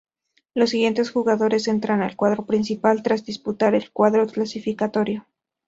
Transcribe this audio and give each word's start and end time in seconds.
Los 0.55 0.71
siguientes 0.71 1.11
jugadores 1.11 1.67
entran 1.67 2.01
al 2.01 2.15
cuadro 2.15 2.47
principal 2.47 3.03
tras 3.03 3.23
disputar 3.23 3.75
el 3.75 3.91
cuadro 3.91 4.25
clasificatorio. 4.25 5.27